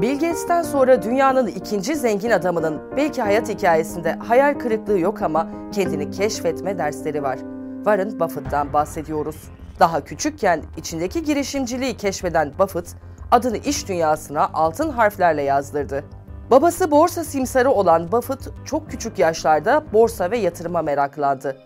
Gates'ten 0.00 0.62
sonra 0.62 1.02
dünyanın 1.02 1.46
ikinci 1.46 1.96
zengin 1.96 2.30
adamının 2.30 2.80
belki 2.96 3.22
hayat 3.22 3.48
hikayesinde 3.48 4.12
hayal 4.12 4.58
kırıklığı 4.58 4.98
yok 4.98 5.22
ama 5.22 5.48
kendini 5.72 6.10
keşfetme 6.10 6.78
dersleri 6.78 7.22
var. 7.22 7.38
Warren 7.76 8.20
Buffett'tan 8.20 8.72
bahsediyoruz. 8.72 9.36
Daha 9.80 10.04
küçükken 10.04 10.62
içindeki 10.76 11.22
girişimciliği 11.22 11.96
keşfeden 11.96 12.52
Buffett, 12.58 12.96
adını 13.30 13.56
iş 13.56 13.88
dünyasına 13.88 14.50
altın 14.54 14.90
harflerle 14.90 15.42
yazdırdı. 15.42 16.04
Babası 16.50 16.90
borsa 16.90 17.24
simsarı 17.24 17.70
olan 17.70 18.12
Buffett 18.12 18.48
çok 18.64 18.90
küçük 18.90 19.18
yaşlarda 19.18 19.84
borsa 19.92 20.30
ve 20.30 20.38
yatırıma 20.38 20.82
meraklandı. 20.82 21.56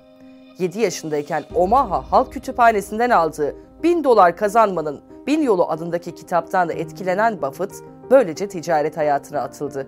7 0.59 0.81
yaşındayken 0.81 1.45
Omaha 1.55 2.12
Halk 2.12 2.32
Kütüphanesi'nden 2.32 3.11
aldığı 3.11 3.54
1000 3.82 4.04
dolar 4.04 4.37
kazanmanın 4.37 5.01
Bin 5.26 5.43
Yolu 5.43 5.71
adındaki 5.71 6.15
kitaptan 6.15 6.68
da 6.68 6.73
etkilenen 6.73 7.43
Buffett 7.43 7.73
böylece 8.11 8.49
ticaret 8.49 8.96
hayatına 8.96 9.41
atıldı. 9.41 9.87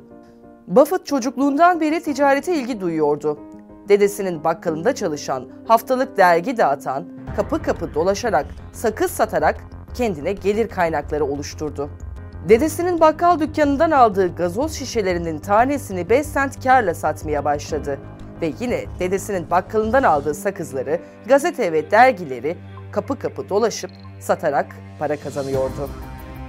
Buffett 0.67 1.07
çocukluğundan 1.07 1.81
beri 1.81 2.03
ticarete 2.03 2.55
ilgi 2.55 2.81
duyuyordu. 2.81 3.39
Dedesinin 3.89 4.45
bakkalında 4.45 4.95
çalışan, 4.95 5.49
haftalık 5.69 6.17
dergi 6.17 6.57
dağıtan, 6.57 7.09
kapı 7.37 7.63
kapı 7.63 7.95
dolaşarak, 7.95 8.47
sakız 8.73 9.11
satarak 9.11 9.57
kendine 9.95 10.33
gelir 10.33 10.69
kaynakları 10.69 11.25
oluşturdu. 11.25 11.91
Dedesinin 12.49 13.01
bakkal 13.01 13.41
dükkanından 13.41 13.91
aldığı 13.91 14.35
gazoz 14.35 14.73
şişelerinin 14.73 15.39
tanesini 15.39 16.11
5 16.11 16.27
sent 16.27 16.65
karla 16.65 16.95
satmaya 16.95 17.45
başladı. 17.45 17.99
Ve 18.41 18.53
yine 18.61 18.85
dedesinin 18.99 19.51
bakkalından 19.51 20.03
aldığı 20.03 20.35
sakızları, 20.35 21.01
gazete 21.29 21.73
ve 21.73 21.91
dergileri 21.91 22.57
kapı 22.93 23.19
kapı 23.19 23.49
dolaşıp 23.49 23.91
satarak 24.21 24.67
para 24.99 25.17
kazanıyordu. 25.17 25.89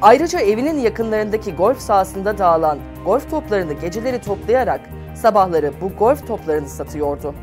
Ayrıca 0.04 0.40
evinin 0.40 0.80
yakınlarındaki 0.80 1.54
golf 1.54 1.80
sahasında 1.80 2.38
dağılan 2.38 2.80
golf 3.06 3.30
toplarını 3.30 3.74
geceleri 3.74 4.22
toplayarak 4.22 4.82
sabahları 5.16 5.72
bu 5.82 5.90
golf 5.90 6.28
toplarını 6.28 6.70
satıyordu. 6.70 7.36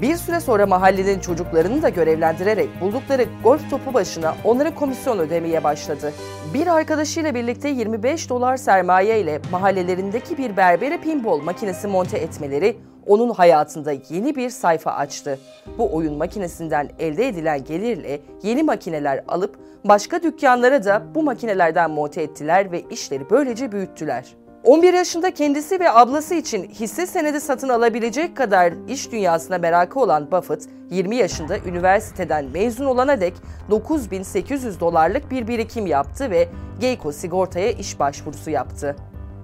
Bir 0.00 0.16
süre 0.16 0.40
sonra 0.40 0.66
mahallenin 0.66 1.20
çocuklarını 1.20 1.82
da 1.82 1.88
görevlendirerek 1.88 2.68
buldukları 2.80 3.26
golf 3.44 3.70
topu 3.70 3.94
başına 3.94 4.34
onlara 4.44 4.74
komisyon 4.74 5.18
ödemeye 5.18 5.64
başladı. 5.64 6.12
Bir 6.54 6.66
arkadaşıyla 6.66 7.34
birlikte 7.34 7.68
25 7.68 8.30
dolar 8.30 8.56
sermaye 8.56 9.20
ile 9.20 9.40
mahallelerindeki 9.52 10.38
bir 10.38 10.56
berbere 10.56 11.00
pinball 11.00 11.40
makinesi 11.40 11.88
monte 11.88 12.18
etmeleri 12.18 12.76
onun 13.06 13.30
hayatında 13.30 13.92
yeni 14.10 14.36
bir 14.36 14.50
sayfa 14.50 14.92
açtı. 14.92 15.38
Bu 15.78 15.94
oyun 15.94 16.14
makinesinden 16.14 16.90
elde 16.98 17.28
edilen 17.28 17.64
gelirle 17.64 18.20
yeni 18.42 18.62
makineler 18.62 19.24
alıp 19.28 19.58
başka 19.84 20.22
dükkanlara 20.22 20.84
da 20.84 21.02
bu 21.14 21.22
makinelerden 21.22 21.90
monte 21.90 22.22
ettiler 22.22 22.72
ve 22.72 22.82
işleri 22.90 23.30
böylece 23.30 23.72
büyüttüler. 23.72 24.24
11 24.64 24.94
yaşında 24.94 25.34
kendisi 25.34 25.80
ve 25.80 25.90
ablası 25.90 26.34
için 26.34 26.64
hisse 26.64 27.06
senedi 27.06 27.40
satın 27.40 27.68
alabilecek 27.68 28.36
kadar 28.36 28.72
iş 28.88 29.12
dünyasına 29.12 29.58
merakı 29.58 30.00
olan 30.00 30.30
Buffett, 30.30 30.68
20 30.90 31.16
yaşında 31.16 31.58
üniversiteden 31.58 32.44
mezun 32.44 32.84
olana 32.84 33.20
dek 33.20 33.34
9800 33.70 34.80
dolarlık 34.80 35.30
bir 35.30 35.48
birikim 35.48 35.86
yaptı 35.86 36.30
ve 36.30 36.48
Geico 36.80 37.12
sigortaya 37.12 37.70
iş 37.70 37.98
başvurusu 37.98 38.50
yaptı. 38.50 38.96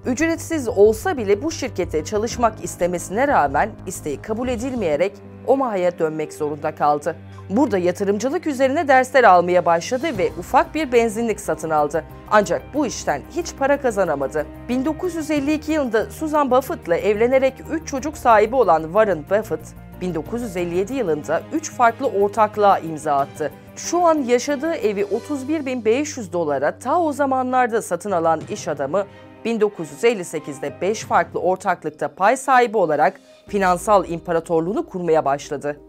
Ücretsiz 0.05 0.67
olsa 0.67 1.17
bile 1.17 1.43
bu 1.43 1.51
şirkete 1.51 2.05
çalışmak 2.05 2.63
istemesine 2.63 3.27
rağmen 3.27 3.69
isteği 3.87 4.21
kabul 4.21 4.47
edilmeyerek 4.47 5.11
Omaha'ya 5.47 5.99
dönmek 5.99 6.33
zorunda 6.33 6.75
kaldı. 6.75 7.15
Burada 7.49 7.77
yatırımcılık 7.77 8.47
üzerine 8.47 8.87
dersler 8.87 9.23
almaya 9.23 9.65
başladı 9.65 10.17
ve 10.17 10.31
ufak 10.39 10.75
bir 10.75 10.91
benzinlik 10.91 11.39
satın 11.39 11.69
aldı. 11.69 12.03
Ancak 12.31 12.61
bu 12.73 12.85
işten 12.85 13.21
hiç 13.35 13.55
para 13.59 13.81
kazanamadı. 13.81 14.45
1952 14.69 15.71
yılında 15.71 16.11
Susan 16.11 16.51
Buffett'la 16.51 16.95
evlenerek 16.95 17.53
3 17.71 17.87
çocuk 17.87 18.17
sahibi 18.17 18.55
olan 18.55 18.83
Warren 18.83 19.23
Buffett, 19.29 19.75
1957 20.01 20.93
yılında 20.93 21.41
3 21.53 21.71
farklı 21.71 22.07
ortaklığa 22.07 22.79
imza 22.79 23.15
attı. 23.15 23.51
Şu 23.75 24.05
an 24.05 24.17
yaşadığı 24.17 24.73
evi 24.73 25.01
31.500 25.01 26.33
dolara 26.33 26.79
ta 26.79 27.01
o 27.01 27.13
zamanlarda 27.13 27.81
satın 27.81 28.11
alan 28.11 28.41
iş 28.49 28.67
adamı 28.67 29.05
1958'de 29.45 30.81
5 30.81 31.03
farklı 31.03 31.39
ortaklıkta 31.39 32.07
pay 32.15 32.37
sahibi 32.37 32.77
olarak 32.77 33.19
finansal 33.47 34.09
imparatorluğunu 34.09 34.85
kurmaya 34.85 35.25
başladı. 35.25 35.79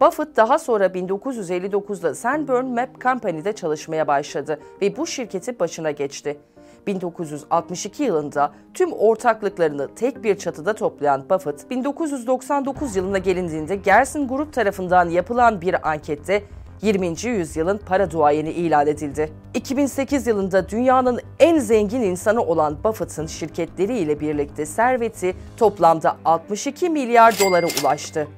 Buffett 0.00 0.36
daha 0.36 0.58
sonra 0.58 0.86
1959'da 0.86 2.14
Sanborn 2.14 2.64
Map 2.64 3.00
Company'de 3.00 3.52
çalışmaya 3.52 4.06
başladı 4.06 4.60
ve 4.82 4.96
bu 4.96 5.06
şirketi 5.06 5.60
başına 5.60 5.90
geçti. 5.90 6.38
1962 6.86 8.02
yılında 8.02 8.52
tüm 8.74 8.92
ortaklıklarını 8.92 9.94
tek 9.94 10.24
bir 10.24 10.38
çatıda 10.38 10.74
toplayan 10.74 11.30
Buffett, 11.30 11.70
1999 11.70 12.96
yılına 12.96 13.18
gelindiğinde 13.18 13.76
Gerson 13.76 14.28
Group 14.28 14.52
tarafından 14.52 15.08
yapılan 15.08 15.60
bir 15.60 15.90
ankette 15.90 16.42
20. 16.82 17.26
yüzyılın 17.26 17.78
para 17.78 18.10
duayeni 18.10 18.50
ilan 18.50 18.86
edildi. 18.86 19.32
2008 19.54 20.26
yılında 20.26 20.68
dünyanın 20.68 21.20
en 21.38 21.58
zengin 21.58 22.00
insanı 22.00 22.42
olan 22.42 22.84
Buffett'ın 22.84 23.26
şirketleriyle 23.26 24.20
birlikte 24.20 24.66
serveti 24.66 25.34
toplamda 25.56 26.16
62 26.24 26.90
milyar 26.90 27.38
dolara 27.40 27.66
ulaştı. 27.82 28.28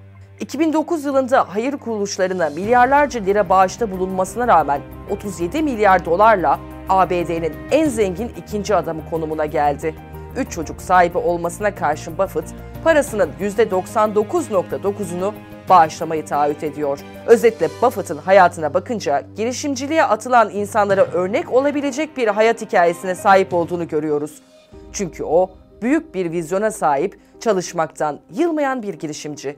2009 0.41 1.04
yılında 1.04 1.54
hayır 1.54 1.72
kuruluşlarına 1.72 2.50
milyarlarca 2.50 3.21
lira 3.21 3.49
bağışta 3.49 3.91
bulunmasına 3.91 4.49
rağmen 4.49 4.81
37 5.10 5.62
milyar 5.62 6.05
dolarla 6.05 6.59
ABD'nin 6.88 7.53
en 7.70 7.88
zengin 7.88 8.28
ikinci 8.28 8.75
adamı 8.75 9.10
konumuna 9.10 9.47
geldi. 9.47 9.94
Üç 10.37 10.53
çocuk 10.53 10.82
sahibi 10.82 11.19
olmasına 11.19 11.75
karşın 11.75 12.19
Buffett, 12.19 12.55
parasının 12.84 13.31
%99.9'unu 13.41 15.32
bağışlamayı 15.68 16.24
taahhüt 16.24 16.64
ediyor. 16.64 16.98
Özetle 17.26 17.68
Buffett'ın 17.82 18.18
hayatına 18.18 18.74
bakınca 18.74 19.22
girişimciliğe 19.36 20.04
atılan 20.04 20.50
insanlara 20.50 21.04
örnek 21.04 21.52
olabilecek 21.52 22.16
bir 22.16 22.28
hayat 22.28 22.62
hikayesine 22.62 23.14
sahip 23.14 23.54
olduğunu 23.54 23.88
görüyoruz. 23.88 24.42
Çünkü 24.92 25.24
o 25.24 25.50
büyük 25.82 26.14
bir 26.14 26.30
vizyona 26.32 26.70
sahip, 26.70 27.18
çalışmaktan 27.40 28.20
yılmayan 28.34 28.82
bir 28.82 28.94
girişimci. 28.94 29.56